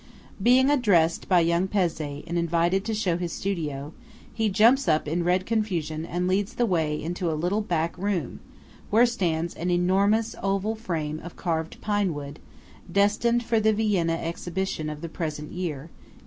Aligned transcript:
Being 0.41 0.71
addressed 0.71 1.29
by 1.29 1.41
young 1.41 1.67
Pezzé 1.67 2.23
and 2.25 2.35
invited 2.35 2.83
to 2.85 2.93
show 2.95 3.17
his 3.17 3.31
studio, 3.33 3.93
be 4.35 4.49
jumps 4.49 4.87
up 4.87 5.07
in 5.07 5.23
red 5.23 5.45
confusion, 5.45 6.07
and 6.07 6.27
leads 6.27 6.55
the 6.55 6.65
way 6.65 6.99
into 6.99 7.31
a 7.31 7.37
little 7.37 7.61
back 7.61 7.99
room 7.99 8.39
where 8.89 9.05
stands 9.05 9.53
an 9.53 9.69
enormous 9.69 10.33
oval 10.41 10.73
frame 10.73 11.19
of 11.19 11.35
carved 11.35 11.79
pine 11.81 12.15
wood 12.15 12.39
destined 12.91 13.43
for 13.43 13.59
the 13.59 13.73
Vienna 13.73 14.13
Exhibition 14.15 14.89
of 14.89 15.01
the 15.01 15.07
present 15.07 15.51
year 15.51 15.91
(1873). 15.93 16.09